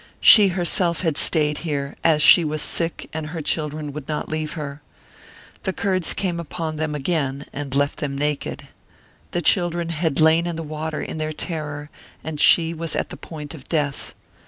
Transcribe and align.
She 0.19 0.47
herself 0.47 1.01
had 1.01 1.15
stayed 1.15 1.59
here, 1.59 1.95
as 2.03 2.23
she 2.23 2.43
was 2.43 2.63
sick 2.63 3.07
and 3.13 3.27
her 3.27 3.41
children 3.43 3.93
would 3.93 4.07
not 4.07 4.29
leave 4.29 4.53
her. 4.53 4.81
The 5.61 5.73
Kurds 5.73 6.15
came 6.15 6.39
upon 6.39 6.77
them 6.77 6.95
again 6.95 7.45
and 7.53 7.75
left 7.75 7.99
them 7.99 8.17
naked. 8.17 8.63
The 9.29 9.43
chil 9.43 9.69
dren 9.69 9.89
had 9.89 10.19
lain 10.19 10.47
in 10.47 10.55
the 10.55 10.63
water 10.63 11.03
in 11.03 11.19
their 11.19 11.33
terror, 11.33 11.91
and 12.23 12.39
she 12.41 12.73
was 12.73 12.95
at 12.95 13.09
the 13.09 13.15
point 13.15 13.53
of 13.53 13.69
death. 13.69 14.15